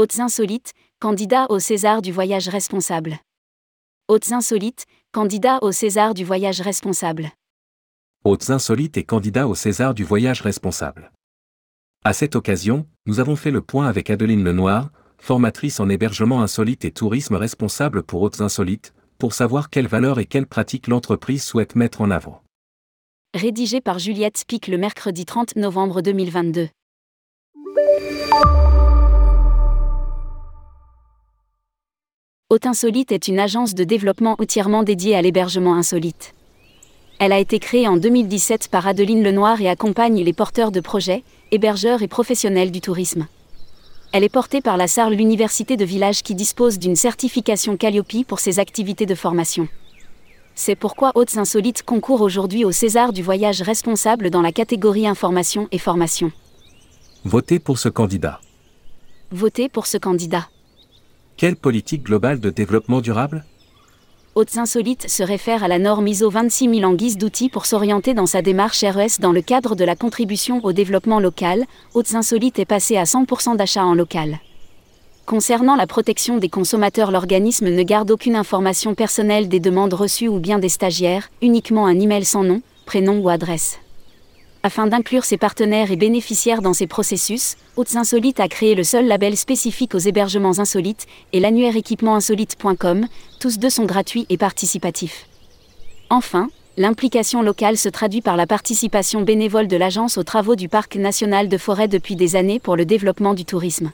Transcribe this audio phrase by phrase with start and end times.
[0.00, 3.18] Hautes insolites, candidat au César du voyage responsable.
[4.08, 7.32] Hautes insolites, candidat au César du voyage responsable.
[8.24, 11.12] Hautes insolites et candidat au César du voyage responsable.
[12.02, 16.86] À cette occasion, nous avons fait le point avec Adeline Lenoir, formatrice en hébergement insolite
[16.86, 21.76] et tourisme responsable pour Hautes insolites, pour savoir quelles valeurs et quelles pratiques l'entreprise souhaite
[21.76, 22.42] mettre en avant.
[23.34, 26.70] Rédigé par Juliette Spic le mercredi 30 novembre 2022.
[32.52, 36.34] Haute Insolite est une agence de développement entièrement dédiée à l'hébergement insolite.
[37.20, 41.22] Elle a été créée en 2017 par Adeline Lenoir et accompagne les porteurs de projets,
[41.52, 43.28] hébergeurs et professionnels du tourisme.
[44.10, 48.40] Elle est portée par la SARL l'université de village qui dispose d'une certification Calliope pour
[48.40, 49.68] ses activités de formation.
[50.56, 55.68] C'est pourquoi Hautes Insolites concourt aujourd'hui au César du voyage responsable dans la catégorie information
[55.70, 56.32] et formation.
[57.24, 58.40] Votez pour ce candidat.
[59.30, 60.48] Votez pour ce candidat.
[61.40, 63.46] Quelle politique globale de développement durable?
[64.34, 68.26] Hautes Insolites se réfère à la norme ISO 26000 en guise d'outil pour s'orienter dans
[68.26, 71.64] sa démarche RES dans le cadre de la contribution au développement local.
[71.94, 74.38] Hautes Insolites est passé à 100% d'achat en local.
[75.24, 80.40] Concernant la protection des consommateurs, l'organisme ne garde aucune information personnelle des demandes reçues ou
[80.40, 83.78] bien des stagiaires, uniquement un email sans nom, prénom ou adresse.
[84.62, 89.06] Afin d'inclure ses partenaires et bénéficiaires dans ses processus, Hautes Insolites a créé le seul
[89.06, 93.06] label spécifique aux hébergements insolites et l'annuaire équipement-insolite.com,
[93.40, 95.26] tous deux sont gratuits et participatifs.
[96.10, 100.96] Enfin, l'implication locale se traduit par la participation bénévole de l'agence aux travaux du Parc
[100.96, 103.92] national de forêt depuis des années pour le développement du tourisme.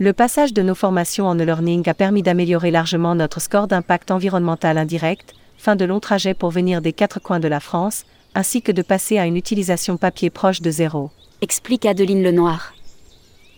[0.00, 4.76] Le passage de nos formations en e-learning a permis d'améliorer largement notre score d'impact environnemental
[4.76, 8.04] indirect, fin de longs trajets pour venir des quatre coins de la France,
[8.38, 11.10] ainsi que de passer à une utilisation papier proche de zéro.
[11.40, 12.72] Explique Adeline Lenoir.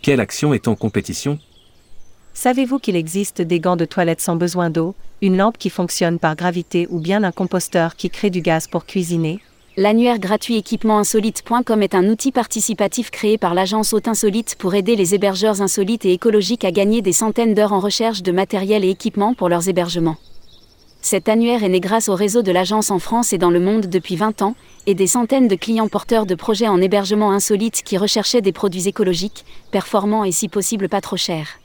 [0.01, 1.39] Quelle action est en compétition?
[2.33, 6.35] Savez-vous qu'il existe des gants de toilette sans besoin d'eau, une lampe qui fonctionne par
[6.35, 9.41] gravité ou bien un composteur qui crée du gaz pour cuisiner?
[9.77, 15.15] L'annuaire gratuit équipement-insolite.com est un outil participatif créé par l'agence Haute Insolite pour aider les
[15.15, 19.35] hébergeurs insolites et écologiques à gagner des centaines d'heures en recherche de matériel et équipements
[19.35, 20.17] pour leurs hébergements.
[21.03, 23.87] Cet annuaire est né grâce au réseau de l'agence en France et dans le monde
[23.87, 24.55] depuis 20 ans,
[24.87, 28.87] et des centaines de clients porteurs de projets en hébergement insolite qui recherchaient des produits
[28.87, 31.59] écologiques, performants et si possible pas trop chers.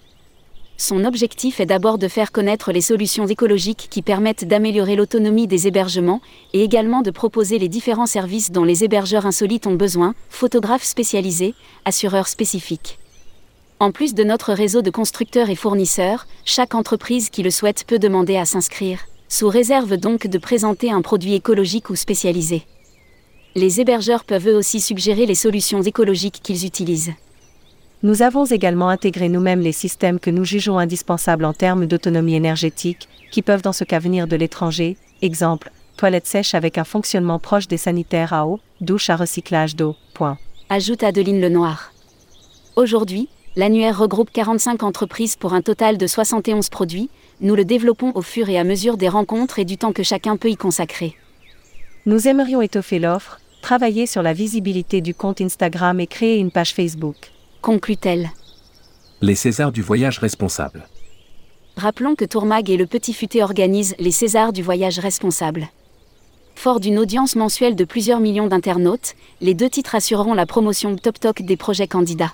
[0.78, 5.68] Son objectif est d'abord de faire connaître les solutions écologiques qui permettent d'améliorer l'autonomie des
[5.68, 6.22] hébergements
[6.54, 11.56] et également de proposer les différents services dont les hébergeurs insolites ont besoin, photographes spécialisés,
[11.86, 13.00] assureurs spécifiques.
[13.80, 18.00] En plus de notre réseau de constructeurs et fournisseurs, chaque entreprise qui le souhaite peut
[18.00, 22.64] demander à s'inscrire sous réserve donc de présenter un produit écologique ou spécialisé.
[23.56, 27.14] Les hébergeurs peuvent eux aussi suggérer les solutions écologiques qu'ils utilisent.
[28.04, 33.08] Nous avons également intégré nous-mêmes les systèmes que nous jugeons indispensables en termes d'autonomie énergétique,
[33.32, 37.68] qui peuvent dans ce cas venir de l'étranger, exemple, toilette sèche avec un fonctionnement proche
[37.68, 39.96] des sanitaires à eau, douche à recyclage d'eau.
[40.14, 40.38] Point.
[40.70, 41.94] Ajoute Adeline Lenoir.
[42.76, 47.10] Aujourd'hui, l'annuaire regroupe 45 entreprises pour un total de 71 produits,
[47.42, 50.38] nous le développons au fur et à mesure des rencontres et du temps que chacun
[50.38, 51.16] peut y consacrer.
[52.06, 56.74] Nous aimerions étoffer l'offre, travailler sur la visibilité du compte Instagram et créer une page
[56.74, 57.16] Facebook.
[57.62, 58.30] Conclut-elle.
[59.22, 60.88] Les Césars du voyage responsable.
[61.78, 65.68] Rappelons que Tourmag et le Petit Futé organisent les Césars du voyage responsable.
[66.56, 71.20] Fort d'une audience mensuelle de plusieurs millions d'internautes, les deux titres assureront la promotion top
[71.20, 72.34] toc des projets candidats.